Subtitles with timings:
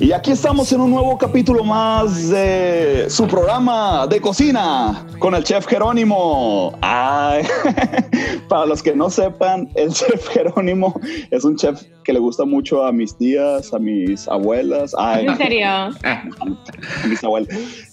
[0.00, 5.42] Y aquí estamos en un nuevo capítulo más de su programa de cocina con el
[5.42, 6.78] chef Jerónimo.
[6.82, 7.44] Ay,
[8.48, 10.94] para los que no sepan, el chef Jerónimo
[11.32, 14.94] es un chef que le gusta mucho a mis tías, a mis abuelas.
[14.96, 15.66] Ay, ¿En serio?
[15.66, 16.22] A
[17.08, 17.48] mis abuelas.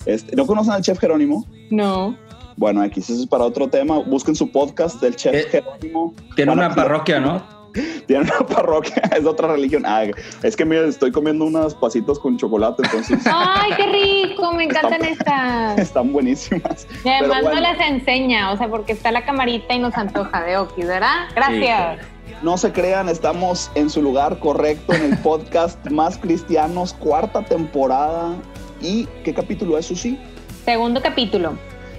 [0.06, 1.46] Este, ¿No conocen al chef Jerónimo?
[1.72, 2.16] No.
[2.56, 3.98] Bueno, aquí eso es para otro tema.
[4.00, 6.14] Busquen su podcast del chef Eh, Jerónimo.
[6.36, 7.55] Tiene Van una parroquia, ¿no?
[8.08, 9.84] Tiene una parroquia, es de otra religión.
[9.86, 10.06] Ah,
[10.44, 15.04] es que mira, estoy comiendo unos pasitos con chocolate, entonces Ay, qué rico, me encantan
[15.04, 15.78] estas.
[15.78, 16.88] están buenísimas.
[17.04, 17.56] Y además bueno.
[17.56, 21.28] no las enseña, o sea, porque está la camarita y nos antoja de Oki, ¿verdad?
[21.36, 22.00] Gracias.
[22.42, 28.36] No se crean, estamos en su lugar correcto en el podcast Más Cristianos, cuarta temporada.
[28.82, 30.20] ¿Y qué capítulo es, Susi?
[30.66, 31.54] Segundo capítulo.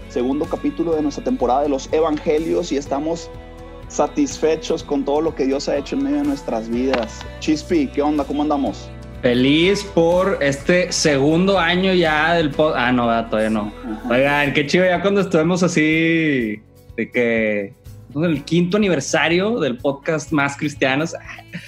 [0.09, 3.31] Segundo capítulo de nuestra temporada de los Evangelios y estamos
[3.89, 7.21] satisfechos con todo lo que Dios ha hecho en medio de nuestras vidas.
[7.41, 8.25] Chispi, ¿qué onda?
[8.25, 8.89] ¿Cómo andamos?
[9.23, 12.79] Feliz por este segundo año ya del podcast.
[12.79, 13.73] Ah, no, todavía no.
[13.85, 14.09] Ajá.
[14.15, 16.61] Oigan, qué chido ya cuando estuvimos así
[16.97, 17.75] de que
[18.15, 21.15] el quinto aniversario del podcast Más Cristianos.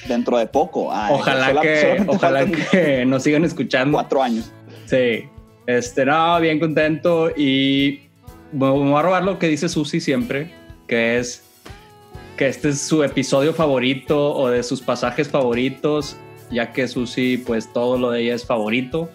[0.07, 0.93] Dentro de poco.
[0.93, 3.97] Ay, Ojalá sola- que, ojalá que nos sigan escuchando.
[3.97, 4.53] Cuatro años.
[4.87, 5.25] Sí.
[5.67, 8.01] Este, no, bien contento y
[8.53, 10.51] me voy a robar lo que dice Susi siempre,
[10.87, 11.43] que es
[12.39, 16.17] que este es su episodio favorito o de sus pasajes favoritos,
[16.51, 19.11] ya que Susi, pues todo lo de ella es favorito.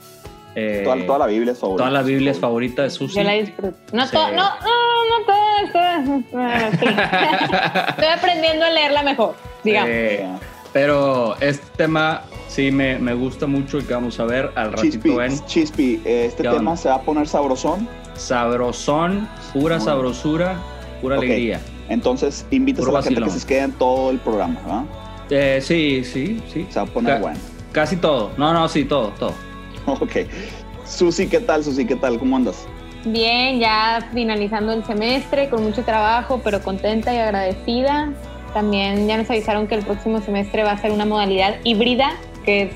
[0.55, 1.83] Eh, Toda, toda la Biblia es favorita.
[1.85, 3.15] toda la Biblia es favorita de Susi.
[3.15, 3.75] Yo la disfruto.
[3.91, 4.11] No, Sí.
[4.11, 6.23] to- no, no, no.
[6.31, 6.85] Bueno, sí.
[7.89, 9.89] Estoy aprendiendo a leerla mejor, digamos.
[9.91, 10.27] Eh,
[10.73, 15.09] pero este tema sí me, me gusta mucho y que vamos a ver al Chispi,
[15.09, 16.77] ratito en Chispi, este ¿Qué tema onda?
[16.77, 17.87] se va a poner sabrosón.
[18.15, 20.57] Sabrosón, pura sabrosura,
[21.01, 21.59] pura alegría.
[21.89, 24.83] Entonces, invitas Puro a la gente que se quede en todo el programa, ¿verdad?
[25.29, 26.65] Eh, sí, sí, sí.
[26.69, 27.39] Se va a poner Ca- bueno.
[27.71, 28.31] Casi todo.
[28.37, 29.33] No, no, sí, todo, todo.
[29.85, 30.11] Ok.
[30.85, 31.63] Susi, ¿qué tal?
[31.63, 32.19] Susi, ¿qué tal?
[32.19, 32.65] ¿Cómo andas?
[33.05, 38.13] Bien, ya finalizando el semestre con mucho trabajo, pero contenta y agradecida.
[38.53, 42.11] También ya nos avisaron que el próximo semestre va a ser una modalidad híbrida,
[42.45, 42.69] que es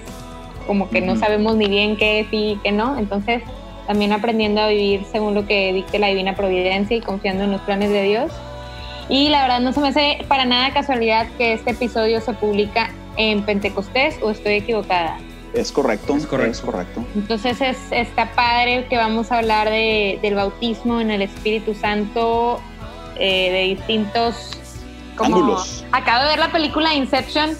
[0.66, 2.98] como que no sabemos ni bien qué es y qué no.
[2.98, 3.42] Entonces,
[3.86, 7.62] también aprendiendo a vivir según lo que dicte la divina providencia y confiando en los
[7.62, 8.32] planes de Dios.
[9.10, 12.90] Y la verdad no se me hace para nada casualidad que este episodio se publica
[13.16, 15.18] en Pentecostés o estoy equivocada.
[15.54, 16.16] Es correcto.
[16.16, 16.52] Es correcto.
[16.52, 17.06] Es correcto.
[17.16, 22.60] Entonces es, está padre que vamos a hablar de, del bautismo en el Espíritu Santo
[23.18, 24.52] eh, de distintos
[25.16, 25.86] como- Ángulos.
[25.94, 27.52] Acabo de ver la película Inception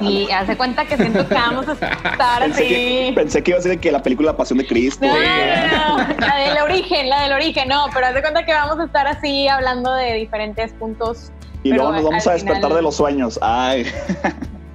[0.00, 3.12] y hace cuenta que siento que vamos a estar Pensé que, así.
[3.14, 5.06] pensé que iba a ser que la película La Pasión de Cristo.
[5.06, 5.12] No,
[5.98, 9.06] no, la del origen, la del origen, no, pero hace cuenta que vamos a estar
[9.06, 13.38] así hablando de diferentes puntos y luego nos vamos a despertar final- de los sueños.
[13.42, 13.86] Ay,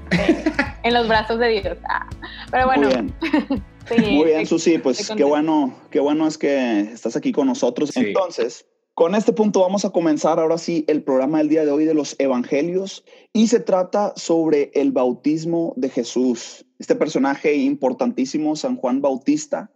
[0.84, 1.78] en los brazos de Dios.
[1.88, 2.06] Ah,
[2.50, 3.14] Pero bueno, muy bien.
[3.88, 7.92] sí, Muy bien, Susi, pues qué bueno, qué bueno es que estás aquí con nosotros.
[7.94, 8.00] Sí.
[8.08, 8.66] Entonces,
[9.02, 11.96] con este punto vamos a comenzar ahora sí el programa del día de hoy de
[11.96, 13.04] los evangelios
[13.34, 16.68] y se trata sobre el bautismo de Jesús.
[16.78, 19.72] Este personaje importantísimo, San Juan Bautista,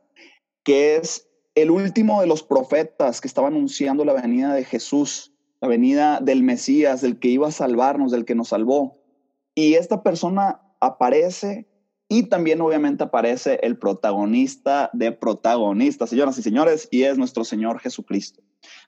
[0.63, 5.69] que es el último de los profetas que estaba anunciando la venida de Jesús, la
[5.69, 9.01] venida del Mesías, del que iba a salvarnos, del que nos salvó.
[9.55, 11.67] Y esta persona aparece
[12.07, 17.79] y también obviamente aparece el protagonista de protagonistas, señoras y señores, y es nuestro Señor
[17.79, 18.44] Jesucristo.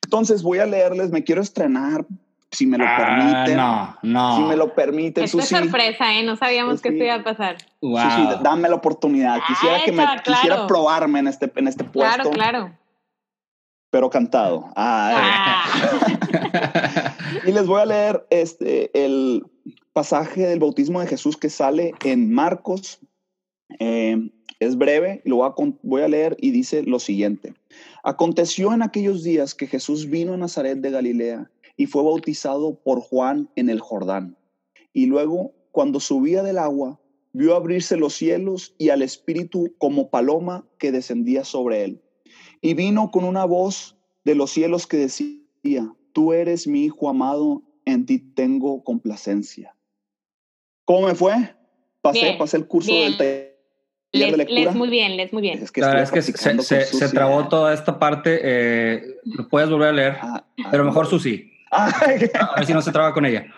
[0.07, 2.05] Entonces voy a leerles, me quiero estrenar,
[2.49, 3.57] si me lo Ah, permiten.
[3.57, 4.37] no, no.
[4.37, 6.23] Si me lo permiten, Esto es sorpresa, ¿eh?
[6.23, 7.01] No sabíamos que Susi.
[7.01, 7.57] esto iba a pasar.
[7.81, 7.99] Wow.
[7.99, 9.39] Susi, dame la oportunidad.
[9.45, 10.21] Quisiera Ah, que me claro.
[10.23, 12.77] quisiera probarme en este, en este puesto, Claro, claro.
[13.91, 14.69] pero cantado.
[14.77, 17.13] Ah, Ah.
[17.45, 19.43] Y les voy a leer este, el
[19.93, 22.99] pasaje del bautismo de Jesús que sale en Marcos.
[23.79, 27.53] Eh, es breve, lo voy a, con- voy a leer y dice lo siguiente.
[28.07, 33.01] Aconteció en aquellos días que Jesús vino a Nazaret de Galilea y fue bautizado por
[33.01, 34.37] Juan en el Jordán.
[34.93, 37.01] Y luego, cuando subía del agua,
[37.33, 42.01] vio abrirse los cielos y al Espíritu como paloma que descendía sobre él.
[42.61, 47.61] Y vino con una voz de los cielos que decía, tú eres mi Hijo amado,
[47.83, 49.75] en ti tengo complacencia.
[50.85, 51.57] ¿Cómo me fue?
[51.99, 53.46] Pasé, pasé el curso del taller
[54.11, 54.71] de lectura.
[54.71, 55.61] muy bien, les muy bien.
[55.61, 58.39] Es que, es que se, se, trabó toda esta parte.
[58.43, 61.51] Eh, lo puedes volver a leer, ah, ah, pero mejor Susi.
[61.71, 63.45] Ah, a ver si no se traba con ella.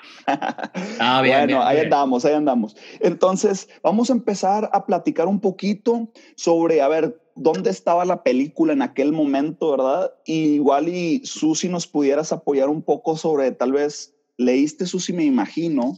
[0.99, 2.75] Ah, bien, bueno, ahí andamos, ahí andamos.
[2.99, 8.73] Entonces, vamos a empezar a platicar un poquito sobre, a ver, dónde estaba la película
[8.73, 10.11] en aquel momento, ¿verdad?
[10.25, 15.23] Y igual y Susi nos pudieras apoyar un poco sobre, tal vez, leíste Susi, me
[15.23, 15.97] imagino,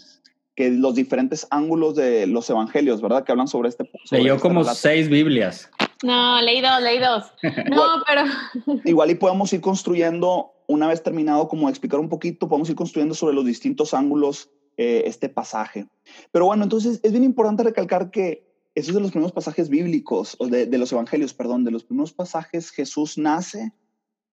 [0.62, 3.24] que los diferentes ángulos de los evangelios, ¿verdad?
[3.24, 3.90] Que hablan sobre este.
[4.04, 5.72] Sobre Leyó como seis Biblias.
[6.04, 7.34] No, leí dos, leí dos.
[7.72, 8.80] No, pero.
[8.86, 13.16] igual y podemos ir construyendo, una vez terminado, como explicar un poquito, podemos ir construyendo
[13.16, 15.88] sobre los distintos ángulos eh, este pasaje.
[16.32, 20.36] Pero bueno, entonces es bien importante recalcar que esos es de los primeros pasajes bíblicos,
[20.38, 23.74] o de, los evangelios, perdón, de los primeros pasajes, Jesús nace,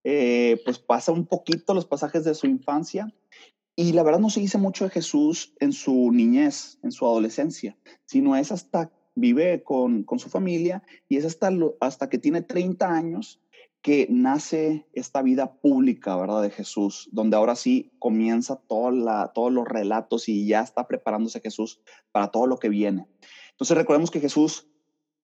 [0.03, 3.11] eh, pues pasa un poquito los pasajes de su infancia
[3.79, 7.77] y la verdad no se dice mucho de Jesús en su niñez, en su adolescencia,
[8.03, 11.49] sino es hasta vive con, con su familia y es hasta,
[11.79, 13.39] hasta que tiene 30 años
[13.81, 16.41] que nace esta vida pública, ¿verdad?
[16.41, 21.39] De Jesús, donde ahora sí comienza toda la, todos los relatos y ya está preparándose
[21.39, 21.79] Jesús
[22.11, 23.07] para todo lo que viene.
[23.51, 24.67] Entonces recordemos que Jesús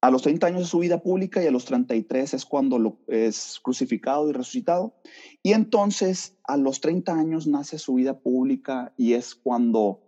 [0.02, 3.00] a los 30 años de su vida pública y a los 33 es cuando lo,
[3.08, 4.94] es crucificado y resucitado.
[5.42, 10.02] Y entonces a los 30 años nace su vida pública y es cuando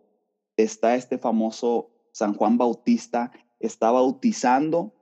[0.56, 4.94] está este famoso San Juan Bautista, está bautizando,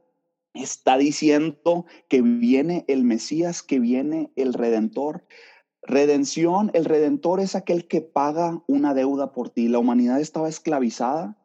[0.54, 5.26] está diciendo que viene el Mesías, que viene el Redentor.
[5.82, 9.68] Redención, el Redentor es aquel que paga una deuda por ti.
[9.68, 11.38] La humanidad estaba esclavizada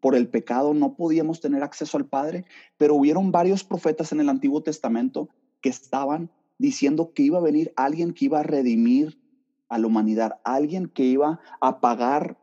[0.00, 2.44] por el pecado no podíamos tener acceso al Padre,
[2.76, 5.28] pero hubieron varios profetas en el Antiguo Testamento
[5.60, 9.20] que estaban diciendo que iba a venir alguien que iba a redimir
[9.68, 12.38] a la humanidad, alguien que iba a pagar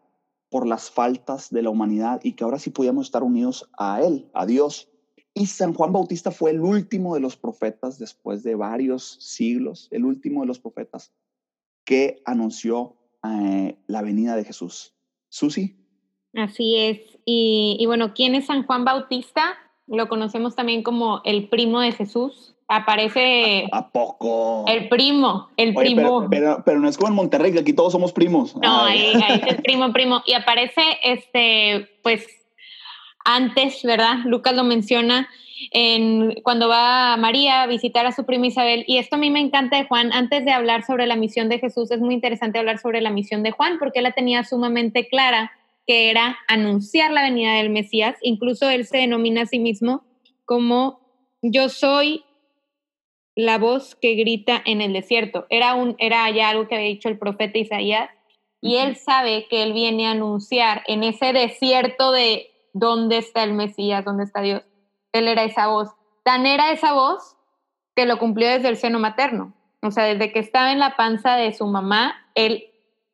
[0.50, 4.30] por las faltas de la humanidad y que ahora sí podíamos estar unidos a Él,
[4.34, 4.90] a Dios.
[5.34, 10.06] Y San Juan Bautista fue el último de los profetas después de varios siglos, el
[10.06, 11.12] último de los profetas
[11.86, 14.94] que anunció eh, la venida de Jesús.
[15.30, 15.76] Susi.
[16.34, 17.13] Así es.
[17.26, 19.56] Y, bueno, ¿quién es San Juan Bautista?
[19.88, 22.56] Lo conocemos también como el primo de Jesús.
[22.68, 23.68] Aparece.
[23.72, 24.66] ¿A, poco?
[24.68, 26.28] El primo, el primo.
[26.30, 28.56] Pero, pero, no es como en Monterrey, que aquí todos somos primos.
[28.56, 30.24] No, ahí, es el primo, primo.
[30.26, 32.26] Y aparece, este, pues,
[33.26, 34.20] antes, ¿verdad?
[34.26, 35.28] Lucas lo menciona,
[35.72, 38.86] en, cuando va María a visitar a su prima Isabel.
[38.88, 40.12] Y esto a mí me encanta de Juan.
[40.14, 43.44] Antes de hablar sobre la misión de Jesús, es muy interesante hablar sobre la misión
[43.44, 45.52] de Juan, porque él la tenía sumamente clara
[45.86, 48.16] que era anunciar la venida del Mesías.
[48.22, 50.04] Incluso él se denomina a sí mismo
[50.46, 51.00] como
[51.42, 52.24] yo soy
[53.36, 55.46] la voz que grita en el desierto.
[55.50, 58.10] Era, un, era ya algo que había dicho el profeta Isaías
[58.62, 63.54] y él sabe que él viene a anunciar en ese desierto de dónde está el
[63.54, 64.64] Mesías, dónde está Dios.
[65.12, 65.90] Él era esa voz.
[66.24, 67.36] Tan era esa voz
[67.96, 69.54] que lo cumplió desde el seno materno.
[69.82, 72.73] O sea, desde que estaba en la panza de su mamá, él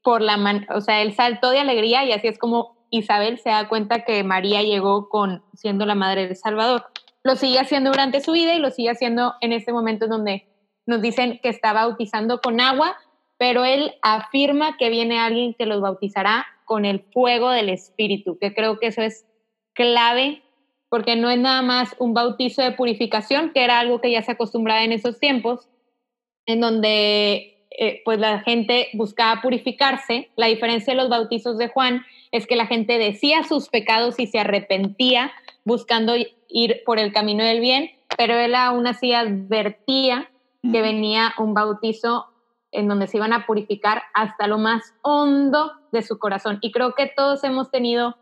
[0.10, 3.52] por la man o sea, él saltó de alegría y así es como Isabel se
[3.52, 6.84] da cuenta que María llegó con siendo la madre del Salvador.
[7.22, 10.48] Lo sigue haciendo durante su vida y lo sigue haciendo en este momento en donde
[10.88, 12.98] nos dicen que está bautizando con agua,
[13.38, 18.56] pero él afirma que viene alguien que los bautizará con el fuego del Espíritu, que
[18.56, 19.28] creo que eso es
[19.76, 20.42] clave
[20.90, 24.32] porque no es nada más un bautizo de purificación, que era algo que ya se
[24.32, 25.70] acostumbraba en esos tiempos,
[26.48, 30.30] en donde eh, pues la gente buscaba purificarse.
[30.36, 34.28] La diferencia de los bautizos de Juan es que la gente decía sus pecados y
[34.28, 35.32] se arrepentía
[35.66, 36.14] buscando
[36.48, 40.30] ir por el camino del bien, pero él aún así advertía
[40.62, 42.26] que venía un bautizo
[42.72, 46.60] en donde se iban a purificar hasta lo más hondo de su corazón.
[46.62, 48.18] Y creo que todos hemos tenido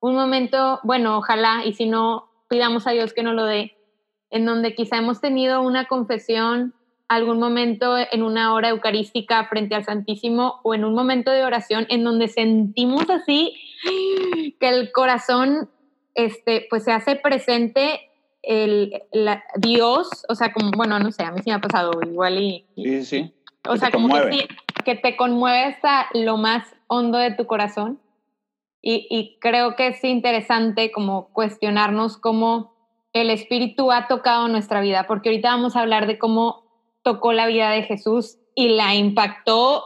[0.00, 3.76] un momento, bueno, ojalá, y si no, pidamos a Dios que nos lo dé,
[4.30, 6.74] en donde quizá hemos tenido una confesión
[7.08, 11.86] algún momento en una hora eucarística frente al Santísimo o en un momento de oración
[11.88, 13.54] en donde sentimos así
[14.60, 15.70] que el corazón
[16.14, 18.10] este, pues se hace presente
[18.42, 19.02] el,
[19.56, 22.66] Dios, o sea, como, bueno, no sé, a mí sí me ha pasado igual y...
[22.76, 23.32] Sí, sí.
[23.68, 24.48] O sea, como que, sí,
[24.84, 28.00] que te conmueve hasta lo más hondo de tu corazón.
[28.80, 32.76] Y, y creo que es interesante como cuestionarnos cómo
[33.12, 36.65] el Espíritu ha tocado nuestra vida, porque ahorita vamos a hablar de cómo
[37.06, 39.84] tocó la vida de Jesús y la impactó,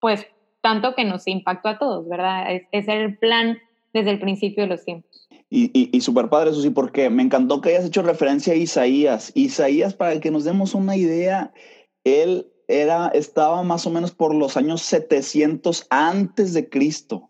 [0.00, 0.24] pues
[0.62, 2.46] tanto que nos impactó a todos, ¿verdad?
[2.72, 3.58] Es, el plan
[3.92, 5.28] desde el principio de los tiempos.
[5.50, 9.32] Y, y, súper padre, eso sí, porque me encantó que hayas hecho referencia a Isaías.
[9.34, 11.52] Isaías, para que nos demos una idea,
[12.04, 17.28] él era, estaba más o menos por los años 700 antes de Cristo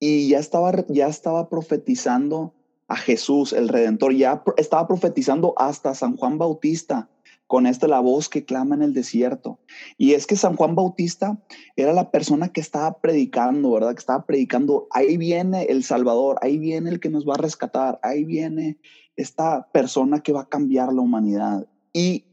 [0.00, 2.54] y ya estaba, ya estaba profetizando
[2.86, 7.10] a Jesús, el Redentor, ya estaba profetizando hasta San Juan Bautista
[7.48, 9.58] con esta la voz que clama en el desierto.
[9.96, 11.42] Y es que San Juan Bautista
[11.76, 13.94] era la persona que estaba predicando, ¿verdad?
[13.94, 17.98] Que estaba predicando, ahí viene el Salvador, ahí viene el que nos va a rescatar,
[18.02, 18.78] ahí viene
[19.16, 21.66] esta persona que va a cambiar la humanidad.
[21.94, 22.26] Y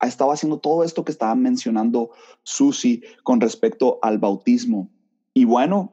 [0.00, 2.10] estaba haciendo todo esto que estaba mencionando
[2.42, 4.90] Susi con respecto al bautismo.
[5.32, 5.92] Y bueno,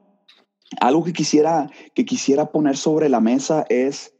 [0.80, 4.14] algo que quisiera, que quisiera poner sobre la mesa es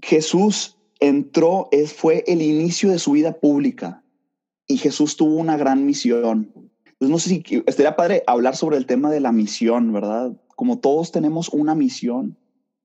[0.00, 4.02] Jesús entró, fue el inicio de su vida pública
[4.66, 6.52] y Jesús tuvo una gran misión.
[6.84, 10.32] Entonces, no sé si estaría padre hablar sobre el tema de la misión, ¿verdad?
[10.56, 12.36] Como todos tenemos una misión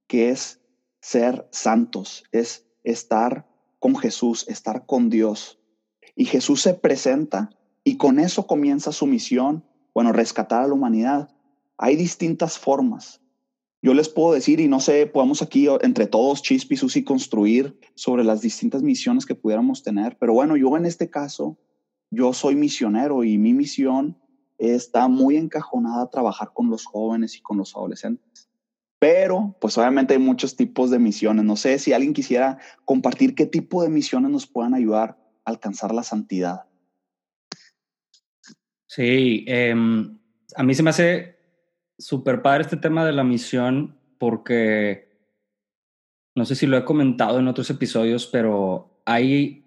[0.08, 0.62] que es
[1.02, 3.48] ser santos, es estar
[3.80, 5.60] con Jesús, estar con Dios.
[6.16, 7.50] Y Jesús se presenta
[7.84, 11.30] y con eso comienza su misión, bueno, rescatar a la humanidad.
[11.78, 13.20] Hay distintas formas.
[13.84, 18.24] Yo les puedo decir, y no sé, podemos aquí entre todos, Chispi, Susi, construir sobre
[18.24, 20.18] las distintas misiones que pudiéramos tener.
[20.18, 21.60] Pero bueno, yo en este caso,
[22.10, 24.18] yo soy misionero y mi misión
[24.58, 28.50] está muy encajonada a trabajar con los jóvenes y con los adolescentes.
[29.00, 31.44] Pero, pues obviamente hay muchos tipos de misiones.
[31.44, 35.94] No sé si alguien quisiera compartir qué tipo de misiones nos puedan ayudar a alcanzar
[35.94, 36.62] la santidad.
[38.88, 39.76] Sí, eh,
[40.56, 41.33] a mí se me hace
[42.04, 45.10] súper padre este tema de la misión porque
[46.36, 49.66] no sé si lo he comentado en otros episodios, pero hay,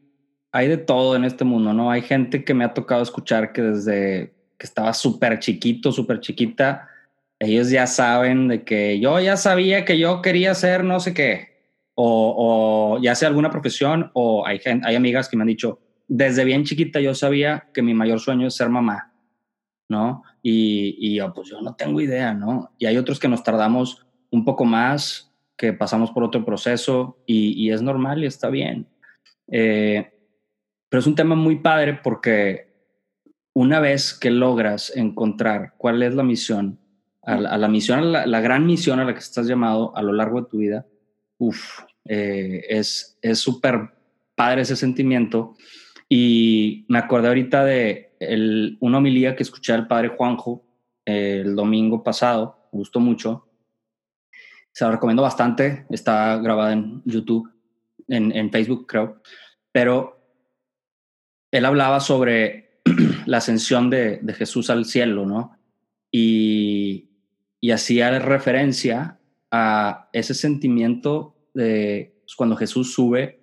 [0.53, 1.91] hay de todo en este mundo, ¿no?
[1.91, 6.89] Hay gente que me ha tocado escuchar que desde que estaba súper chiquito, súper chiquita,
[7.39, 11.69] ellos ya saben de que yo ya sabía que yo quería ser no sé qué,
[11.95, 16.45] o, o ya sea alguna profesión, o hay, hay amigas que me han dicho, desde
[16.45, 19.13] bien chiquita yo sabía que mi mayor sueño es ser mamá,
[19.89, 20.23] ¿no?
[20.43, 22.73] Y, y yo, pues yo no tengo idea, ¿no?
[22.79, 27.53] Y hay otros que nos tardamos un poco más, que pasamos por otro proceso y,
[27.53, 28.87] y es normal y está bien.
[29.49, 30.13] Eh,
[30.89, 32.75] pero es un tema muy padre porque
[33.55, 36.79] una vez que logras encontrar cuál es la misión,
[37.23, 40.49] a la, misión, la, gran misión a la que estás llamado a lo largo de
[40.49, 40.87] tu vida,
[41.39, 43.91] uff, eh, es súper
[44.37, 45.57] padre ese sentimiento.
[46.09, 50.65] Y me acordé ahorita de el, una homilía que escuché al padre Juanjo
[51.05, 53.49] eh, el domingo pasado, me gustó mucho.
[54.73, 57.51] Se la recomiendo bastante, está grabada en YouTube,
[58.09, 59.23] en, en Facebook creo,
[59.73, 60.17] pero
[61.51, 62.81] él hablaba sobre
[63.27, 65.57] la ascensión de, Jesús al cielo, ¿no?
[66.11, 67.11] Y,
[67.61, 69.19] y hacía referencia
[69.51, 73.41] a ese sentimiento de pues, cuando Jesús sube,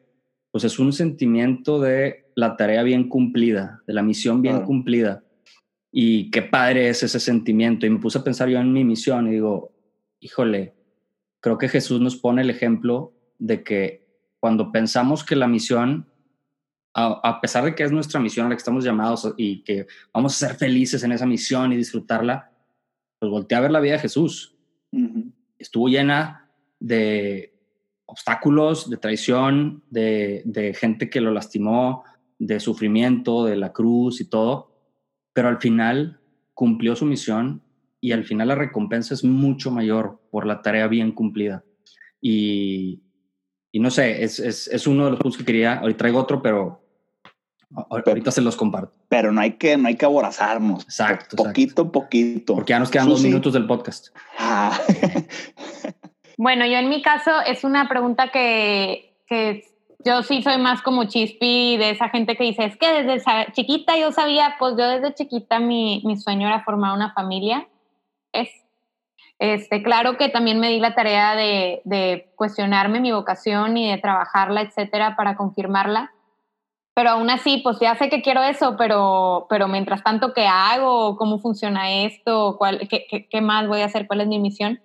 [0.51, 4.67] pues es un sentimiento de la tarea bien cumplida, de la misión bien claro.
[4.67, 5.23] cumplida.
[5.91, 7.85] Y qué padre es ese sentimiento.
[7.85, 9.71] Y me puse a pensar yo en mi misión y digo,
[10.19, 10.75] híjole,
[11.39, 14.07] creo que Jesús nos pone el ejemplo de que
[14.39, 16.07] cuando pensamos que la misión,
[16.93, 19.87] a, a, pesar de que es nuestra misión a la que estamos llamados y que
[20.13, 22.51] vamos a ser felices en esa misión y disfrutarla,
[23.19, 24.55] pues voltea a ver la vida de Jesús.
[24.91, 25.31] Uh -huh.
[25.57, 26.49] Estuvo llena
[26.79, 27.53] de
[28.05, 32.03] obstáculos, de traición, de, de gente que lo lastimó,
[32.45, 34.71] de sufrimiento, de la cruz y todo,
[35.33, 36.19] pero al final
[36.53, 37.62] cumplió su misión
[38.01, 41.63] y al final la recompensa es mucho mayor por la tarea bien cumplida.
[42.21, 43.01] Y,
[43.71, 46.41] y no sé, es, es, es, uno de los puntos que quería, ahorita traigo otro,
[46.41, 46.83] pero
[47.73, 48.93] ahorita pero, se los comparto.
[49.07, 50.83] Pero no hay que, no hay que aborazarnos.
[50.83, 51.38] Exacto.
[51.38, 51.91] Poquito, exacto.
[51.91, 52.55] poquito.
[52.55, 53.15] Porque ya nos quedan Susi.
[53.15, 54.07] dos minutos del podcast.
[54.38, 54.77] Ah.
[56.38, 59.73] bueno, yo en mi caso es una pregunta que, que
[60.05, 63.98] yo sí soy más como chispi de esa gente que dice, es que desde chiquita
[63.98, 67.67] yo sabía, pues yo desde chiquita mi, mi sueño era formar una familia.
[68.31, 68.50] Es,
[69.39, 73.98] este, claro que también me di la tarea de, de cuestionarme mi vocación y de
[73.98, 76.12] trabajarla, etcétera, para confirmarla.
[76.95, 81.17] Pero aún así, pues ya sé que quiero eso, pero, pero mientras tanto, ¿qué hago?
[81.17, 82.55] ¿Cómo funciona esto?
[82.57, 84.05] ¿Cuál, qué, qué, ¿Qué más voy a hacer?
[84.05, 84.79] ¿Cuál es mi misión?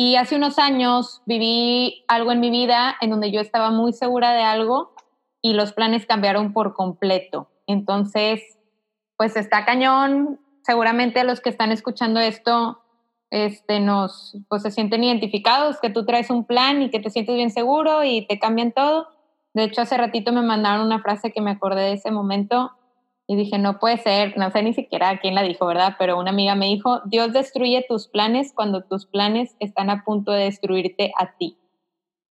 [0.00, 4.32] Y hace unos años viví algo en mi vida en donde yo estaba muy segura
[4.32, 4.94] de algo
[5.42, 7.50] y los planes cambiaron por completo.
[7.66, 8.40] Entonces,
[9.16, 10.38] pues está cañón.
[10.62, 12.80] Seguramente los que están escuchando esto
[13.30, 17.34] este, nos, pues se sienten identificados, que tú traes un plan y que te sientes
[17.34, 19.08] bien seguro y te cambian todo.
[19.52, 22.70] De hecho, hace ratito me mandaron una frase que me acordé de ese momento
[23.30, 25.96] y dije, no puede ser, no sé ni siquiera quién la dijo, ¿verdad?
[25.98, 30.32] Pero una amiga me dijo, Dios destruye tus planes cuando tus planes están a punto
[30.32, 31.58] de destruirte a ti.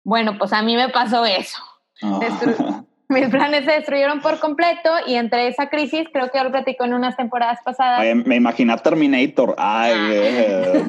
[0.06, 1.60] Bueno, pues a mí me pasó eso.
[2.02, 2.84] Ah.
[3.09, 6.85] mis planes se destruyeron por completo y entre esa crisis, creo que yo lo platico
[6.85, 8.03] en unas temporadas pasadas.
[8.25, 9.55] me imaginé Terminator.
[9.57, 10.09] Ay, ah.
[10.12, 10.83] eh.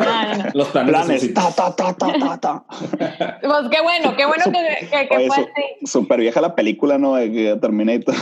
[0.54, 1.34] los planes.
[1.34, 2.64] Ta, ta, ta, ta, ta,
[3.42, 5.86] Pues qué bueno, qué bueno que, que, fue así.
[5.86, 7.14] Súper vieja la película, ¿no?
[7.16, 8.14] De Terminator.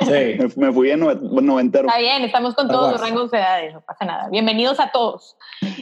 [0.00, 0.38] Sí.
[0.56, 1.88] me, fui en noventero.
[1.88, 4.28] Está bien, estamos con todos los rangos de edades, no pasa nada.
[4.30, 5.36] Bienvenidos a todos.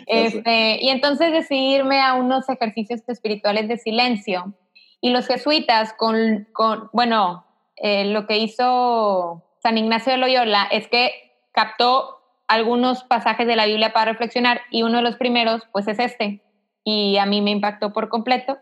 [0.07, 4.55] Este, y entonces decidí irme a unos ejercicios espirituales de silencio.
[5.01, 7.47] Y los jesuitas, con, con bueno,
[7.83, 11.13] eh, lo que hizo San Ignacio de Loyola es que
[11.53, 15.99] captó algunos pasajes de la Biblia para reflexionar y uno de los primeros pues es
[15.99, 16.43] este
[16.85, 18.59] y a mí me impactó por completo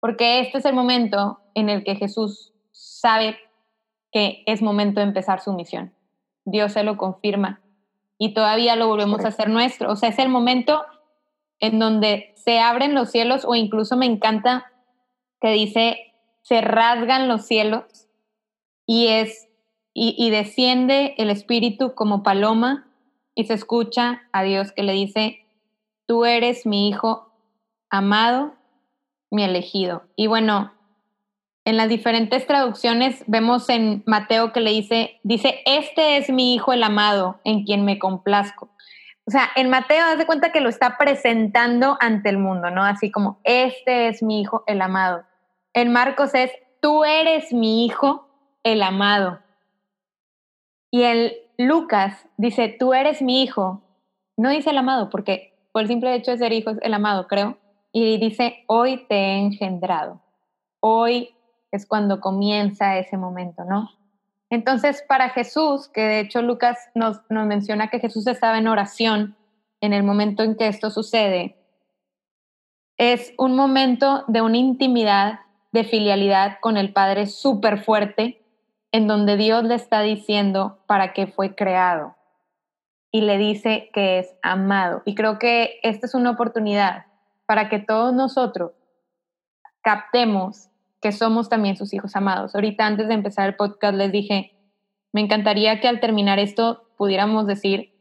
[0.00, 3.36] porque este es el momento en el que Jesús sabe
[4.12, 5.92] que es momento de empezar su misión.
[6.44, 7.60] Dios se lo confirma
[8.18, 9.90] y todavía lo volvemos a hacer nuestro.
[9.90, 10.84] O sea, es el momento
[11.58, 14.66] en donde se abren los cielos o incluso me encanta
[15.40, 17.84] que dice, se rasgan los cielos
[18.88, 19.48] y es
[19.92, 22.86] y, desciende el espíritu como paloma
[23.34, 25.44] y se escucha a Dios que le dice,
[26.06, 27.32] tú eres mi hijo
[27.90, 28.54] amado,
[29.30, 30.04] mi elegido.
[30.14, 30.72] Y bueno,
[31.64, 36.72] en las diferentes traducciones vemos en Mateo que le dice, dice, este es mi hijo
[36.72, 38.70] el amado, en quien me complazco.
[39.26, 42.84] O sea, en Mateo, haz de cuenta que lo está presentando ante el mundo, ¿no?
[42.84, 45.24] Así como, este es mi hijo el amado.
[45.74, 48.27] En Marcos es, tú eres mi hijo
[48.62, 49.40] el amado.
[50.90, 53.82] Y el Lucas dice, tú eres mi hijo.
[54.36, 57.26] No dice el amado, porque por el simple hecho de ser hijo es el amado,
[57.26, 57.58] creo.
[57.92, 60.20] Y dice, hoy te he engendrado.
[60.80, 61.34] Hoy
[61.72, 63.90] es cuando comienza ese momento, ¿no?
[64.50, 69.36] Entonces, para Jesús, que de hecho Lucas nos, nos menciona que Jesús estaba en oración
[69.80, 71.56] en el momento en que esto sucede,
[72.96, 78.42] es un momento de una intimidad, de filialidad con el Padre súper fuerte,
[78.98, 82.16] en donde Dios le está diciendo para qué fue creado
[83.10, 85.02] y le dice que es amado.
[85.04, 87.06] Y creo que esta es una oportunidad
[87.46, 88.72] para que todos nosotros
[89.82, 90.68] captemos
[91.00, 92.54] que somos también sus hijos amados.
[92.54, 94.52] Ahorita antes de empezar el podcast les dije,
[95.12, 97.94] me encantaría que al terminar esto pudiéramos decir,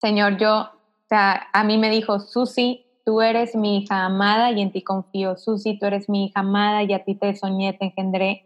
[0.00, 4.60] Señor, yo, o sea, a mí me dijo, Susi, tú eres mi hija amada y
[4.60, 5.38] en ti confío.
[5.38, 8.44] Susi, tú eres mi hija amada y a ti te soñé, te engendré.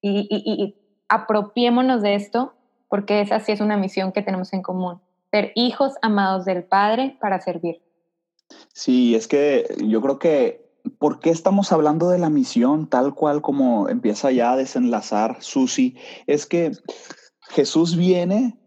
[0.00, 0.74] Y,
[1.12, 2.54] apropiémonos de esto
[2.88, 4.98] porque esa sí es una misión que tenemos en común,
[5.30, 7.82] ser hijos amados del Padre para servir.
[8.72, 13.42] Sí, es que yo creo que, ¿por qué estamos hablando de la misión tal cual
[13.42, 15.96] como empieza ya a desenlazar Susi?
[16.26, 16.72] Es que
[17.50, 18.58] Jesús viene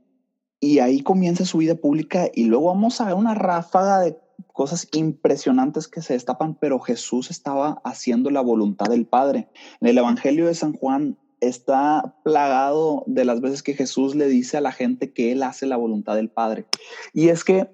[0.60, 4.20] y ahí comienza su vida pública y luego vamos a ver una ráfaga de
[4.54, 9.50] cosas impresionantes que se destapan, pero Jesús estaba haciendo la voluntad del Padre.
[9.82, 14.58] En el Evangelio de San Juan está plagado de las veces que Jesús le dice
[14.58, 16.66] a la gente que Él hace la voluntad del Padre.
[17.14, 17.70] Y es que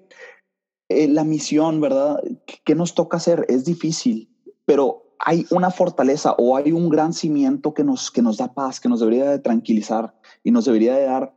[0.88, 2.22] eh, la misión, ¿verdad?
[2.64, 3.46] ¿Qué nos toca hacer?
[3.48, 4.28] Es difícil,
[4.64, 8.80] pero hay una fortaleza o hay un gran cimiento que nos, que nos da paz,
[8.80, 11.34] que nos debería de tranquilizar y nos debería de dar,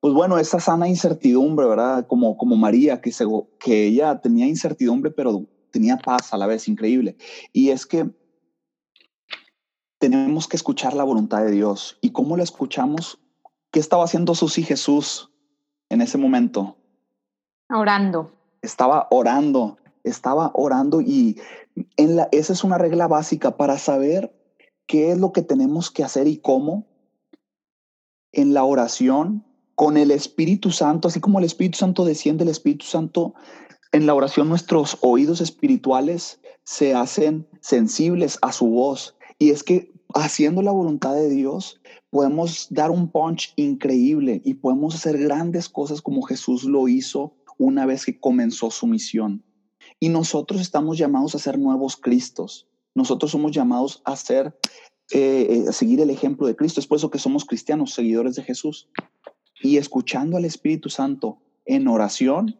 [0.00, 2.06] pues bueno, esa sana incertidumbre, ¿verdad?
[2.06, 3.24] Como, como María, que, se,
[3.60, 7.16] que ella tenía incertidumbre, pero tenía paz a la vez, increíble.
[7.52, 8.10] Y es que
[9.98, 11.98] tenemos que escuchar la voluntad de Dios.
[12.00, 13.18] ¿Y cómo la escuchamos?
[13.70, 15.30] ¿Qué estaba haciendo Susi Jesús
[15.88, 16.76] en ese momento?
[17.68, 18.32] Orando.
[18.62, 21.40] Estaba orando, estaba orando y
[21.96, 24.34] en la, esa es una regla básica para saber
[24.86, 26.86] qué es lo que tenemos que hacer y cómo.
[28.32, 32.86] En la oración, con el Espíritu Santo, así como el Espíritu Santo desciende, el Espíritu
[32.86, 33.34] Santo,
[33.92, 39.92] en la oración nuestros oídos espirituales se hacen sensibles a su voz y es que
[40.14, 46.00] haciendo la voluntad de Dios, podemos dar un punch increíble y podemos hacer grandes cosas
[46.02, 49.44] como Jesús lo hizo una vez que comenzó su misión.
[50.00, 52.68] Y nosotros estamos llamados a ser nuevos Cristos.
[52.94, 54.56] Nosotros somos llamados a ser,
[55.12, 56.80] eh, a seguir el ejemplo de Cristo.
[56.80, 58.88] Es por eso que somos cristianos, seguidores de Jesús.
[59.60, 62.58] Y escuchando al Espíritu Santo en oración,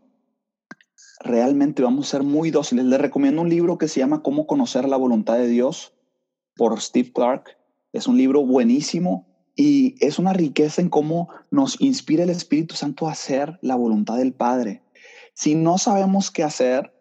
[1.21, 2.85] realmente vamos a ser muy dóciles.
[2.85, 5.95] Les recomiendo un libro que se llama Cómo conocer la voluntad de Dios
[6.59, 7.57] por Steve Clark.
[7.95, 13.09] Es un libro buenísimo y es una riqueza en cómo nos inspira el Espíritu Santo
[13.09, 14.83] a hacer la voluntad del Padre.
[15.33, 16.93] Si no sabemos qué hacer,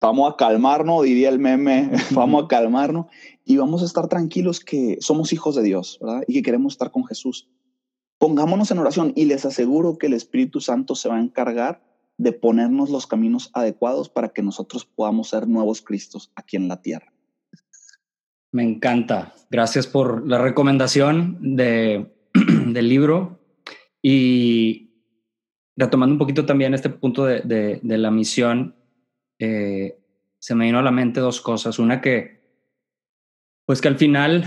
[0.00, 3.06] vamos a calmarnos, diría el meme, vamos a calmarnos
[3.46, 6.24] y vamos a estar tranquilos que somos hijos de Dios, ¿verdad?
[6.28, 7.48] Y que queremos estar con Jesús.
[8.18, 11.82] Pongámonos en oración y les aseguro que el Espíritu Santo se va a encargar
[12.18, 16.82] de ponernos los caminos adecuados para que nosotros podamos ser nuevos Cristos aquí en la
[16.82, 17.13] tierra.
[18.54, 19.34] Me encanta.
[19.50, 22.14] Gracias por la recomendación de,
[22.66, 23.40] del libro.
[24.00, 24.92] Y
[25.76, 28.76] retomando un poquito también este punto de, de, la misión,
[29.40, 29.98] eh,
[30.38, 31.80] se me vino a la mente dos cosas.
[31.80, 32.44] Una que,
[33.66, 34.44] pues que al final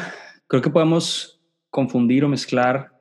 [0.48, 2.98] creo que podemos confundir o mezclar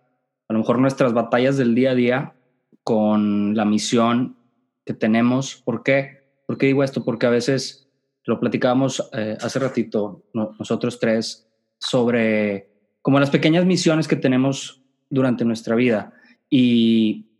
[0.48, 2.36] a lo mejor nuestras batallas del día a día
[2.82, 4.36] con la misión
[4.84, 5.54] que tenemos.
[5.54, 6.42] ¿Por qué?
[6.48, 7.04] ¿Por qué digo esto?
[7.04, 7.85] Porque a veces
[8.26, 15.44] lo platicábamos eh, hace ratito nosotros tres sobre como las pequeñas misiones que tenemos durante
[15.44, 16.12] nuestra vida.
[16.50, 17.30] Y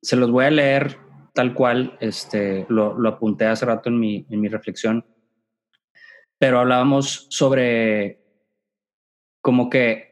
[0.00, 0.98] se los voy a leer
[1.34, 5.04] tal cual, este, lo, lo apunté hace rato en mi, en mi reflexión,
[6.38, 8.24] pero hablábamos sobre
[9.42, 10.06] como que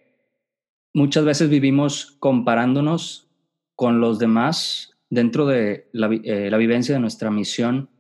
[0.92, 3.31] muchas veces vivimos comparándonos
[3.75, 7.90] con los demás dentro de la, eh, la, vivencia de nuestra misión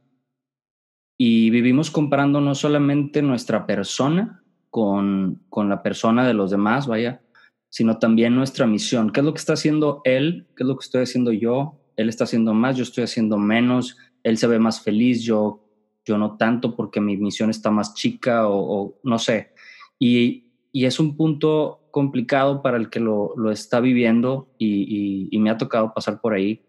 [1.16, 7.22] y vivimos comparando no solamente nuestra persona con, con la persona de los demás, vaya,
[7.68, 9.10] sino también nuestra misión.
[9.10, 10.46] ¿Qué es lo que está haciendo él?
[10.56, 11.80] ¿Qué es lo que estoy haciendo yo?
[11.96, 15.64] Él está haciendo más, yo estoy haciendo menos, él se ve más feliz, yo,
[16.04, 19.54] yo no tanto porque mi misión está más chica o, no sé.
[19.98, 25.38] Y, y, es un punto complicado para el que lo, lo está viviendo y, y,
[25.38, 26.62] me ha tocado pasar por ahí.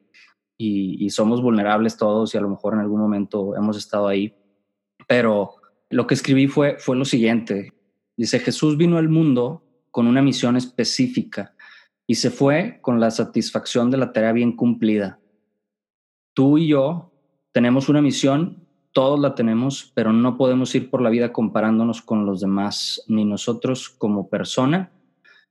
[0.58, 4.34] Y, somos vulnerables todos y a lo mejor en algún momento hemos estado ahí.
[5.08, 5.56] Pero
[5.90, 7.74] lo que escribí fue, fue lo siguiente.
[8.16, 11.54] Dice, Jesús vino al mundo con una misión específica
[12.08, 15.20] y se fue con la satisfacción de la tarea bien cumplida.
[16.34, 17.12] Tú y yo
[17.52, 22.26] tenemos una misión, todos la tenemos, pero no podemos ir por la vida comparándonos con
[22.26, 24.92] los demás, ni nosotros como persona,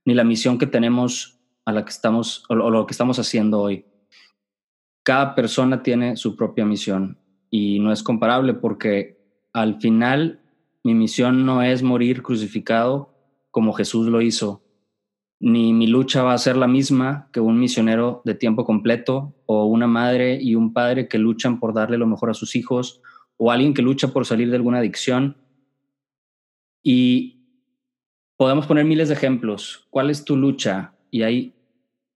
[0.03, 3.85] ni la misión que tenemos a la que estamos o lo que estamos haciendo hoy.
[5.05, 7.19] Cada persona tiene su propia misión
[7.51, 9.19] y no es comparable porque
[9.53, 10.41] al final
[10.83, 13.13] mi misión no es morir crucificado
[13.51, 14.65] como Jesús lo hizo,
[15.39, 19.65] ni mi lucha va a ser la misma que un misionero de tiempo completo o
[19.65, 23.01] una madre y un padre que luchan por darle lo mejor a sus hijos
[23.37, 25.37] o alguien que lucha por salir de alguna adicción.
[26.81, 27.47] Y
[28.37, 29.87] podemos poner miles de ejemplos.
[29.89, 30.95] ¿Cuál es tu lucha?
[31.11, 31.54] Y hay,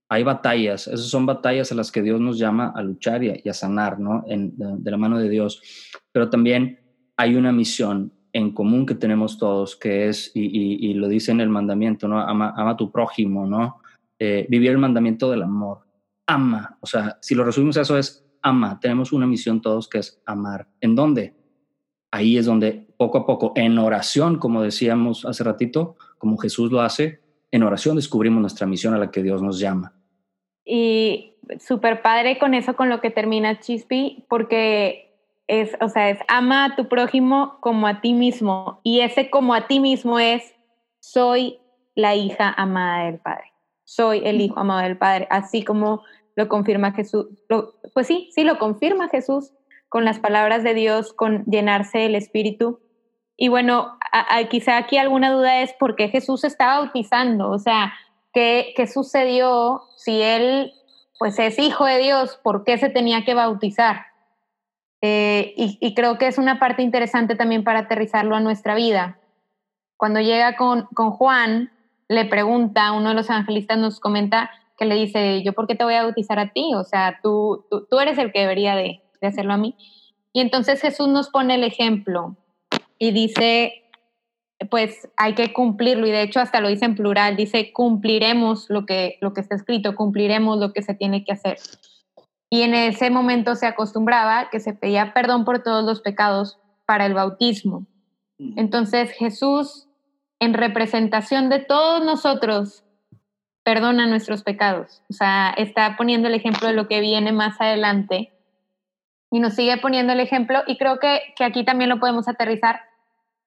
[0.10, 0.88] hay batallas.
[0.88, 4.26] Esas son batallas a las que Dios nos llama a luchar y a, sanar, ¿no?
[4.28, 5.62] de la mano de Dios.
[6.12, 6.80] Pero también
[7.16, 11.50] hay una misión en común que tenemos todos, que es, y, lo dice en el
[11.50, 12.20] mandamiento, ¿no?
[12.20, 13.82] Ama, tu prójimo, ¿no?
[14.18, 15.80] Eh, vivir el mandamiento del amor.
[16.26, 18.80] Ama, o sea, si lo resumimos eso es ama.
[18.80, 20.68] Tenemos una misión todos que es amar.
[20.82, 21.36] ¿En dónde?
[22.12, 26.82] Ahí es donde poco a poco, en oración, como decíamos hace ratito, como Jesús lo
[26.82, 29.99] hace, en oración descubrimos nuestra misión a la que Dios nos llama.
[30.72, 35.16] Y súper padre con eso, con lo que termina Chispi, porque
[35.48, 38.80] es, o sea, es ama a tu prójimo como a ti mismo.
[38.84, 40.54] Y ese como a ti mismo es,
[41.00, 41.60] soy
[41.96, 43.52] la hija amada del Padre.
[43.84, 45.28] Soy el hijo amado del Padre.
[45.32, 46.04] Así como
[46.36, 47.26] lo confirma Jesús.
[47.96, 49.52] pues sí, sí, lo confirma Jesús
[49.90, 52.80] con las palabras de Dios, con llenarse del Espíritu.
[53.36, 53.98] Y bueno,
[54.52, 57.50] quizá aquí alguna duda es por qué Jesús está bautizando.
[57.50, 57.92] O sea,
[58.34, 60.74] ¿qué, ¿qué sucedió si él
[61.18, 62.40] pues es hijo de Dios?
[62.42, 64.06] ¿Por qué se tenía que bautizar?
[65.02, 69.20] Eh, y, creo que es una parte interesante también para aterrizarlo a nuestra vida.
[69.96, 71.72] Cuando llega con, con Juan,
[72.10, 75.84] le pregunta, uno de los evangelistas nos comenta que le dice, yo por qué te
[75.84, 79.28] voy a bautizar a ti, o sea, tú, tú, eres el que debería de, de
[79.28, 79.76] hacerlo a mí.
[80.34, 82.36] Y entonces Jesús nos pone el ejemplo
[82.98, 83.89] y dice,
[84.70, 88.86] pues hay que cumplirlo, y de hecho hasta lo dice en plural, dice, cumpliremos lo
[88.86, 91.58] que, lo que está escrito, cumpliremos lo que se tiene que hacer.
[92.50, 97.06] Y en ese momento se acostumbraba que se pedía perdón por todos los pecados para
[97.06, 97.86] el bautismo.
[98.56, 99.88] Entonces Jesús,
[100.40, 102.84] en representación de todos nosotros,
[103.64, 105.04] perdona nuestros pecados.
[105.10, 108.32] O sea, está poniendo el ejemplo de lo que viene más adelante
[109.30, 112.89] y nos sigue poniendo el ejemplo y creo que, que aquí también lo podemos aterrizar.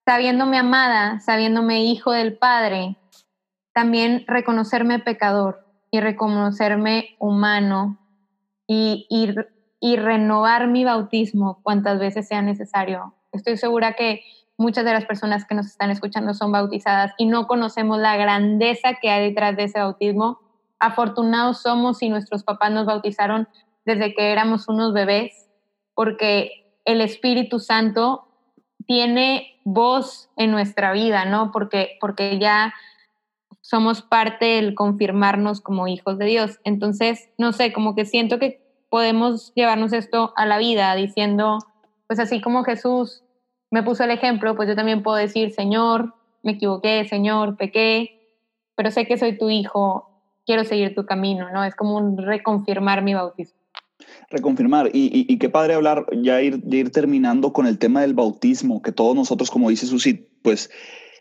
[0.04, 2.96] Sabiéndome amada, sabiéndome hijo del Padre,
[3.72, 7.98] también reconocerme pecador y reconocerme humano
[8.66, 9.06] y,
[9.80, 13.14] y, renovar mi bautismo cuantas veces sea necesario.
[13.30, 14.22] Estoy segura que
[14.56, 18.94] muchas de las personas que nos están escuchando son bautizadas y no conocemos la grandeza
[19.00, 20.40] que hay detrás de ese bautismo.
[20.80, 23.48] Afortunados somos si nuestros papás nos bautizaron
[23.84, 25.48] desde que éramos unos bebés,
[25.94, 28.31] porque el Espíritu Santo
[28.86, 31.52] tiene voz en nuestra vida, ¿no?
[31.52, 32.74] Porque, porque ya
[33.60, 36.58] somos parte del confirmarnos como hijos de Dios.
[36.64, 41.58] Entonces, no sé, como que siento que podemos llevarnos esto a la vida diciendo,
[42.06, 43.22] pues así como Jesús
[43.70, 48.20] me puso el ejemplo, pues yo también puedo decir, Señor, me equivoqué, Señor, pequé,
[48.74, 50.10] pero sé que soy tu hijo,
[50.44, 51.64] quiero seguir tu camino, ¿no?
[51.64, 53.62] Es como un reconfirmar mi bautismo.
[54.30, 58.92] Reconfirmar, y, qué padre hablar, ya ir, ir terminando con el tema del bautismo, que
[58.92, 60.70] todos nosotros, como dice Susi, pues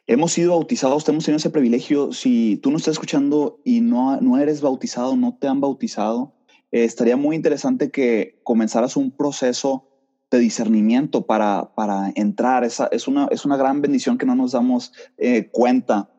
[0.07, 2.11] hemos sido bautizados, hemos tenido ese privilegio.
[2.11, 6.33] Si tú no estás escuchando y no, no eres bautizado, no te han bautizado,
[6.71, 9.87] eh, estaría muy interesante que comenzaras un proceso
[10.31, 12.63] de discernimiento para, para entrar.
[12.63, 16.09] Esa, es, una, es una gran bendición que no nos damos eh, cuenta.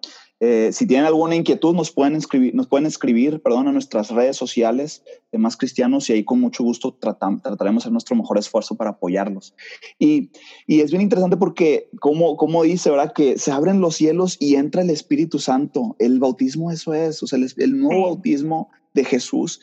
[0.44, 4.36] Eh, si tienen alguna inquietud, nos pueden escribir, nos pueden escribir perdón, a nuestras redes
[4.36, 8.74] sociales de Más Cristianos y ahí con mucho gusto trataremos de hacer nuestro mejor esfuerzo
[8.74, 9.54] para apoyarlos.
[10.00, 10.32] Y,
[10.66, 13.12] y es bien interesante porque, como, como dice, ¿verdad?
[13.12, 15.94] Que se abren los cielos y entra el Espíritu Santo.
[16.00, 19.60] El bautismo, eso es, o sea, el, el nuevo bautismo de Jesús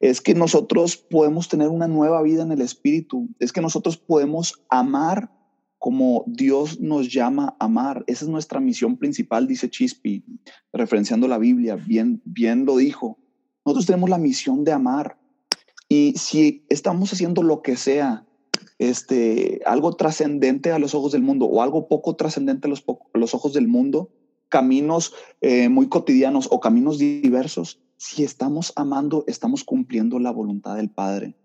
[0.00, 4.60] es que nosotros podemos tener una nueva vida en el Espíritu, es que nosotros podemos
[4.70, 5.30] amar
[5.78, 8.04] como Dios nos llama a amar.
[8.06, 10.24] Esa es nuestra misión principal, dice Chispi,
[10.72, 13.18] referenciando la Biblia, bien, bien lo dijo.
[13.64, 15.18] Nosotros tenemos la misión de amar.
[15.88, 18.26] Y si estamos haciendo lo que sea,
[18.78, 22.84] este, algo trascendente a los ojos del mundo o algo poco trascendente a los,
[23.14, 24.10] los, ojos del mundo,
[24.48, 30.90] caminos eh, muy cotidianos o caminos diversos, si estamos amando, estamos cumpliendo la voluntad del
[30.90, 31.36] Padre.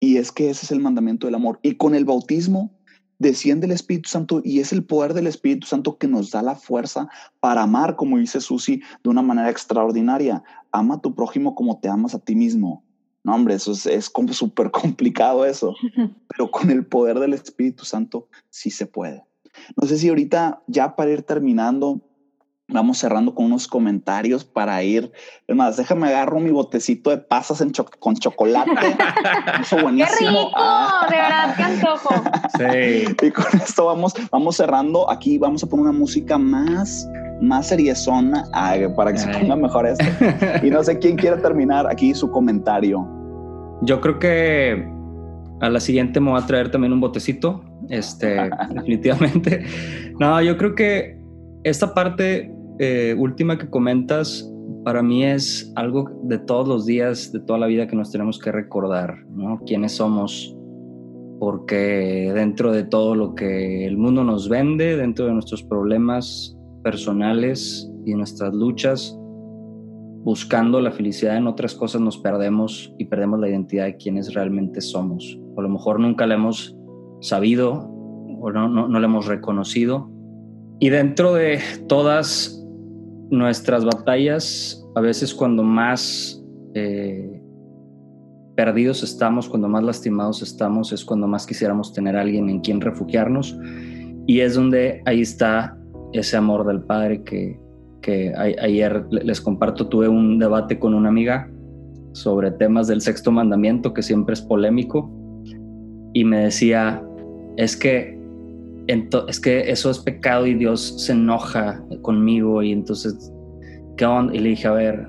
[0.00, 1.58] Y es que ese es el mandamiento del amor.
[1.62, 2.78] Y con el bautismo
[3.18, 6.54] desciende el Espíritu Santo y es el poder del Espíritu Santo que nos da la
[6.54, 7.08] fuerza
[7.40, 10.42] para amar, como dice Susi, de una manera extraordinaria.
[10.72, 12.84] Ama a tu prójimo como te amas a ti mismo.
[13.22, 15.74] No, hombre, eso es, es súper complicado eso.
[16.28, 19.24] Pero con el poder del Espíritu Santo sí se puede.
[19.80, 22.00] No sé si ahorita, ya para ir terminando,
[22.68, 25.12] Vamos cerrando con unos comentarios para ir.
[25.46, 27.62] Es más, déjame agarro mi botecito de pasas
[27.98, 28.70] con chocolate.
[29.60, 30.18] Eso buenísimo.
[30.18, 30.50] ¡Qué rico!
[30.56, 31.06] Ah.
[31.10, 32.14] De verdad, qué antojo.
[32.56, 33.26] Sí.
[33.26, 35.10] Y con esto vamos, vamos cerrando.
[35.10, 37.06] Aquí vamos a poner una música más,
[37.42, 38.44] más seriezona
[38.96, 40.04] para que se ponga mejor esto.
[40.62, 43.06] Y no sé quién quiere terminar aquí su comentario.
[43.82, 44.88] Yo creo que
[45.60, 47.62] a la siguiente me voy a traer también un botecito.
[47.90, 49.66] Este, definitivamente.
[50.18, 51.22] No, yo creo que
[51.64, 54.50] esta parte eh, última que comentas,
[54.84, 58.38] para mí es algo de todos los días, de toda la vida que nos tenemos
[58.38, 59.60] que recordar, ¿no?
[59.66, 60.56] ¿Quiénes somos?
[61.38, 67.90] Porque dentro de todo lo que el mundo nos vende, dentro de nuestros problemas personales
[68.04, 69.18] y nuestras luchas,
[70.24, 74.80] buscando la felicidad en otras cosas nos perdemos y perdemos la identidad de quiénes realmente
[74.80, 75.38] somos.
[75.56, 76.76] A lo mejor nunca la hemos
[77.20, 77.90] sabido
[78.40, 80.10] o no, no, no la hemos reconocido
[80.80, 82.63] y dentro de todas
[83.30, 86.42] nuestras batallas, a veces cuando más
[86.74, 87.40] eh,
[88.56, 92.80] perdidos estamos, cuando más lastimados estamos, es cuando más quisiéramos tener a alguien en quien
[92.80, 93.56] refugiarnos.
[94.26, 95.76] Y es donde ahí está
[96.12, 97.58] ese amor del Padre que,
[98.00, 101.50] que ayer les comparto, tuve un debate con una amiga
[102.12, 105.10] sobre temas del sexto mandamiento, que siempre es polémico,
[106.12, 107.02] y me decía,
[107.56, 108.16] es que
[108.86, 113.32] es que eso es pecado y Dios se enoja conmigo y entonces,
[113.96, 114.34] ¿qué onda?
[114.34, 115.08] Y le dije, a ver,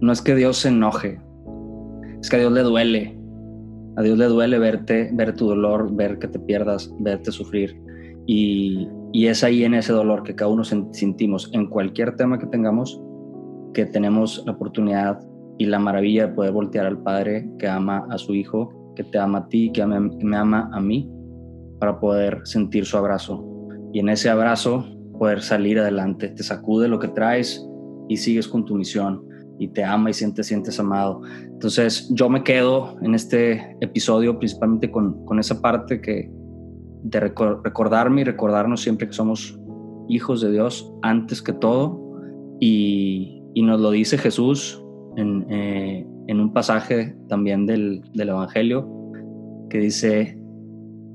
[0.00, 1.20] no es que Dios se enoje,
[2.20, 3.18] es que a Dios le duele.
[3.96, 7.80] A Dios le duele verte, ver tu dolor, ver que te pierdas, verte sufrir.
[8.26, 12.46] Y, y es ahí en ese dolor que cada uno sentimos, en cualquier tema que
[12.46, 13.00] tengamos,
[13.72, 15.20] que tenemos la oportunidad
[15.58, 19.18] y la maravilla de poder voltear al Padre que ama a su Hijo, que te
[19.18, 21.08] ama a ti, que me ama a mí
[21.84, 23.44] para poder sentir su abrazo.
[23.92, 24.86] Y en ese abrazo
[25.18, 26.28] poder salir adelante.
[26.28, 27.62] Te sacude lo que traes
[28.08, 29.22] y sigues con tu misión
[29.58, 31.20] y te ama y sientes, sientes amado.
[31.42, 36.30] Entonces yo me quedo en este episodio principalmente con, con esa parte que
[37.02, 39.60] de recordarme y recordarnos siempre que somos
[40.08, 42.00] hijos de Dios antes que todo.
[42.60, 44.82] Y, y nos lo dice Jesús
[45.18, 48.88] en, eh, en un pasaje también del, del Evangelio
[49.68, 50.38] que dice,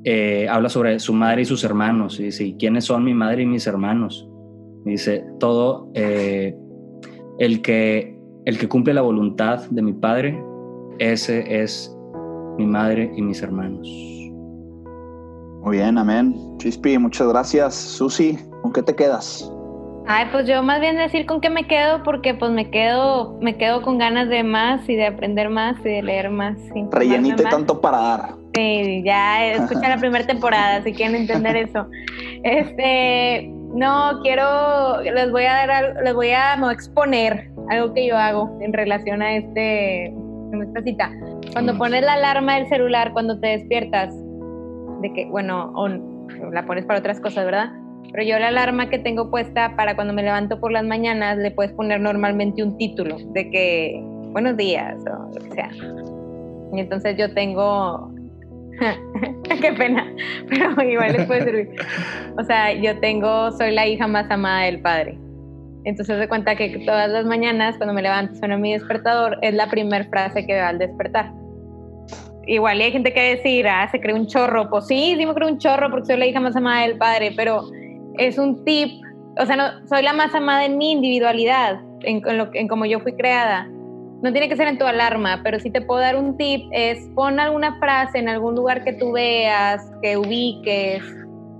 [0.03, 3.45] eh, habla sobre su madre y sus hermanos y dice, ¿quiénes son mi madre y
[3.45, 4.27] mis hermanos?
[4.85, 6.55] dice, todo eh,
[7.37, 10.41] el, que, el que cumple la voluntad de mi padre,
[10.99, 11.95] ese es
[12.57, 13.87] mi madre y mis hermanos.
[15.61, 16.35] Muy bien, amén.
[16.57, 17.75] Chispi, muchas gracias.
[17.75, 19.51] Susi, ¿con qué te quedas?
[20.07, 23.57] Ay, pues yo más bien decir con qué me quedo, porque pues me quedo, me
[23.57, 26.57] quedo con ganas de más y de aprender más y de leer más.
[26.91, 28.38] Rellenite tanto para dar.
[28.53, 31.87] Sí, ya escucha la primera temporada, si quieren entender eso.
[32.43, 38.17] Este, No, quiero, les voy a dar, les voy a no, exponer algo que yo
[38.17, 41.11] hago en relación a este, en esta cita.
[41.53, 44.13] Cuando pones la alarma del celular, cuando te despiertas,
[45.01, 45.71] de que, bueno,
[46.51, 47.71] la pones para otras cosas, ¿verdad?
[48.11, 51.51] Pero yo la alarma que tengo puesta para cuando me levanto por las mañanas, le
[51.51, 55.69] puedes poner normalmente un título de que buenos días o lo que sea.
[56.73, 58.11] Y entonces yo tengo
[59.61, 60.05] Qué pena,
[60.47, 61.69] pero igual les puede servir.
[62.37, 65.17] O sea, yo tengo, soy la hija más amada del padre.
[65.85, 69.69] Entonces de cuenta que todas las mañanas cuando me levanto suena mi despertador, es la
[69.69, 71.31] primera frase que veo al despertar.
[72.47, 74.69] Igual hay gente que decir, ah, se cree un chorro.
[74.69, 77.33] Pues sí, sí me creo un chorro porque soy la hija más amada del padre,
[77.35, 77.69] pero
[78.17, 79.01] es un tip.
[79.39, 82.99] O sea, no, soy la más amada en mi individualidad, en, en, en como yo
[82.99, 83.69] fui creada
[84.21, 87.07] no tiene que ser en tu alarma, pero si te puedo dar un tip, es
[87.15, 91.03] pon alguna frase en algún lugar que tú veas, que ubiques,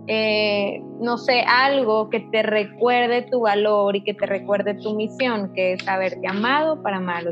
[0.08, 5.54] eh, no sé, algo que te recuerde tu valor y que te recuerde tu misión,
[5.54, 7.32] que es haberte amado para amarlo.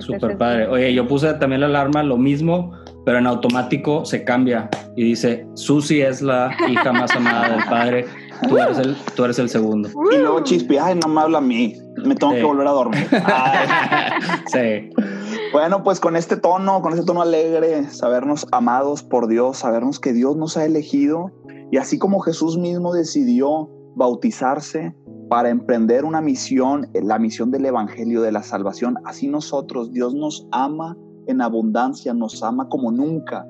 [0.00, 0.66] Súper padre.
[0.68, 2.72] Oye, yo puse también la alarma, lo mismo,
[3.04, 8.04] pero en automático se cambia y dice, Susi es la hija más amada del padre,
[8.48, 9.88] tú eres el, tú eres el segundo.
[10.12, 13.08] Y luego chispi, ay, no me habla a mí, me tengo que volver a dormir.
[14.46, 14.90] sí.
[15.52, 20.12] Bueno, pues con este tono, con este tono alegre, sabernos amados por Dios, sabernos que
[20.12, 21.30] Dios nos ha elegido
[21.70, 24.94] y así como Jesús mismo decidió bautizarse
[25.28, 30.46] para emprender una misión, la misión del Evangelio de la Salvación, así nosotros, Dios nos
[30.52, 30.96] ama
[31.26, 33.44] en abundancia, nos ama como nunca.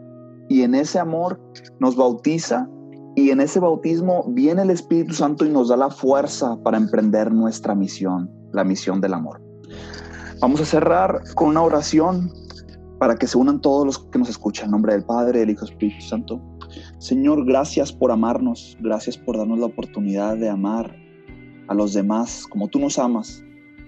[0.48, 1.40] Y en ese amor
[1.80, 2.68] nos bautiza
[3.16, 7.32] y en ese bautismo viene el Espíritu Santo y nos da la fuerza para emprender
[7.32, 9.40] nuestra misión, la misión del amor.
[10.40, 12.30] Vamos a cerrar con una oración
[12.98, 14.66] para que se unan todos los que nos escuchan.
[14.66, 16.42] En nombre del Padre, del Hijo Espíritu Santo.
[16.98, 20.94] Señor, gracias por amarnos, gracias por darnos la oportunidad de amar
[21.68, 23.42] a los demás como tú nos amas.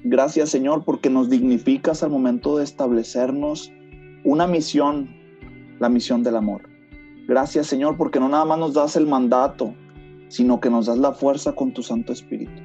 [0.05, 3.71] Gracias, Señor, porque nos dignificas al momento de establecernos
[4.25, 5.11] una misión,
[5.81, 6.78] la misión del amor.
[7.29, 9.75] Gracias Señor porque no nada más nos das el mandato,
[10.29, 12.62] sino que nos das la fuerza con tu Santo Espíritu.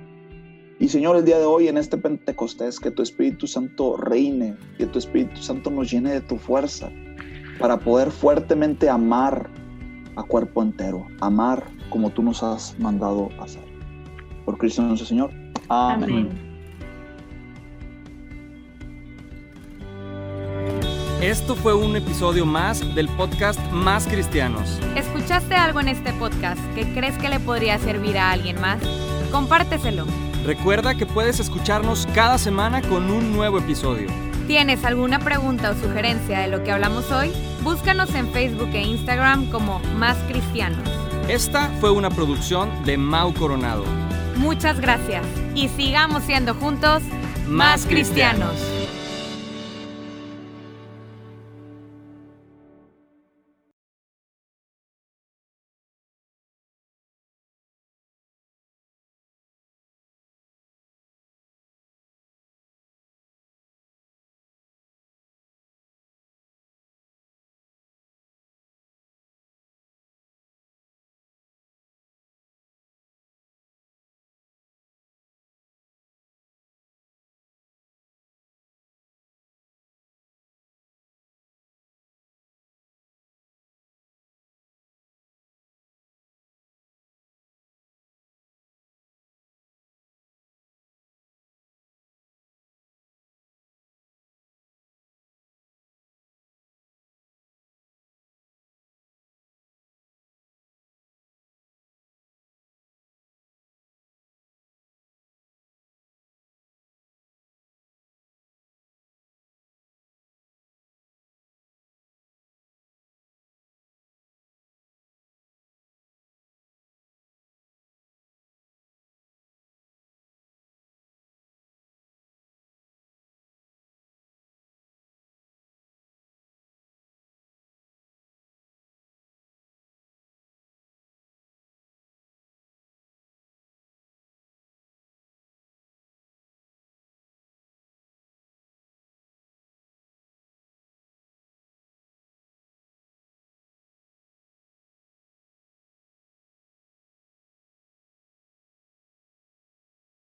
[0.80, 4.86] Y Señor, el día de hoy en este Pentecostés, que tu Espíritu Santo reine, que
[4.86, 6.90] tu Espíritu Santo nos llene de tu fuerza
[7.60, 9.50] para poder fuertemente amar
[10.16, 13.64] a cuerpo entero, amar como tú nos has mandado hacer.
[14.46, 15.32] Por Cristo nuestro Señor.
[15.70, 16.53] Amén.
[21.24, 24.78] Esto fue un episodio más del podcast Más Cristianos.
[24.98, 28.82] ¿Escuchaste algo en este podcast que crees que le podría servir a alguien más?
[29.32, 30.06] Compárteselo.
[30.46, 34.10] Recuerda que puedes escucharnos cada semana con un nuevo episodio.
[34.48, 37.32] ¿Tienes alguna pregunta o sugerencia de lo que hablamos hoy?
[37.62, 40.86] Búscanos en Facebook e Instagram como Más Cristianos.
[41.30, 43.86] Esta fue una producción de Mau Coronado.
[44.36, 47.02] Muchas gracias y sigamos siendo juntos
[47.48, 48.83] más, cristianos.